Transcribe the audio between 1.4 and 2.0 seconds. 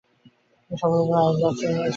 শুরু করেন।